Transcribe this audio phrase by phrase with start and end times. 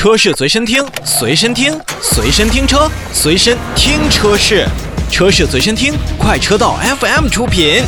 [0.00, 4.66] 车市随身听，随身听，随身听车，随身听车市，
[5.10, 7.82] 车市随身听，快车道 FM 出品。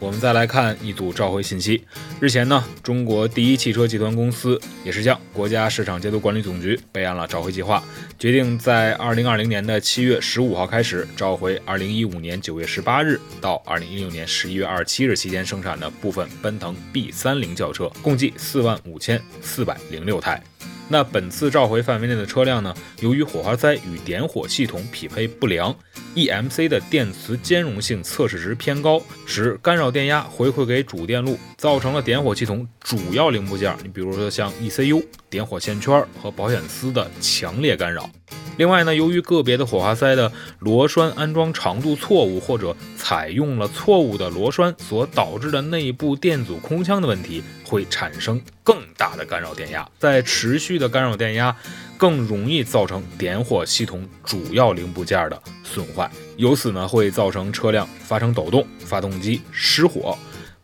[0.00, 1.84] 我们再来看一组召回信息。
[2.24, 7.84] 日前呢，中国第一汽车集团公司也是向国家市场监督管理总局备案了召回计划，
[8.18, 20.42] 决定在二零二零年的七月十五号开始召回二零一五年九月十八日到二零一六年十一月二十七日期间生产的部分奔腾 B 三零轿车，共计四万五千四百零六台。
[20.88, 25.74] 那本次召回范围内的车辆呢，由于火花塞与点火系统匹配不良
[26.14, 38.08] ，EMC 的电磁兼容性测试值偏高，使干扰电压回馈给主电路，造成了点火系统主要零部件，你比如说像 ECU、点火线圈和保险丝的强烈干扰。
[38.56, 49.88] 另外呢，由于个别的火花塞的螺栓安装长度错误，或者采用了错误的螺栓所导致的内部电阻空腔的问题，会产生更大的干扰电压。
[49.98, 51.54] 在持续的干扰电压，
[51.96, 60.16] 更容易造成点火系统主要零部件的损坏，由此呢会造成车辆发生抖动、发动机失火、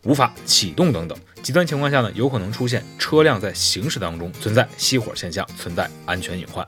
[0.04, 1.18] 无法启动等等。
[1.42, 6.64] 极端情况下呢，有可能出现车辆在行驶当中存在熄火现象，存在安全隐患。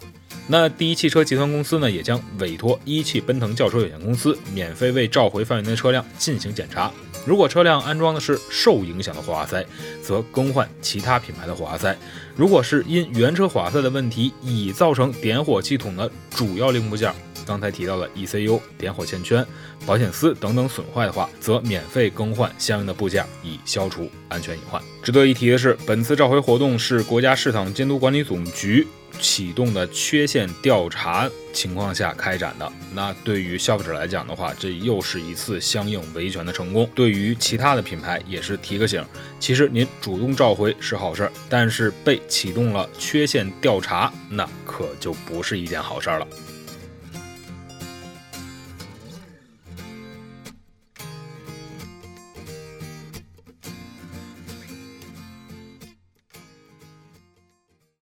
[0.48, 6.90] 那第一汽车集团公司呢，也将委托一汽奔腾轿车有限公司免费为召回范围内车辆进行检查。
[7.24, 9.64] 如果车辆安装的是受影响的火花塞，
[10.02, 11.94] 则更换其他品牌的火花塞；
[12.36, 17.14] 如果是因原车火花塞的问题已造成点火系统的主要零部件，
[17.46, 19.46] 刚才提到的 ECU、点火线圈、
[19.86, 24.82] 保险丝等等损坏的话，则免费更换相应的部件，以消除安全隐患。
[25.00, 28.84] 值得一提的是，本次召回活动是国家市场监督管理总局。
[29.20, 36.88] 启动的缺陷调查情况下开展的，那对于消费者来讲的话，这又是一次相应维权的成功。
[36.94, 39.04] 对于其他的品牌也是提个醒，
[39.38, 46.26] 其实您主动召回是好事儿，但是被启动了缺陷调查，那可就不是一件好事儿了。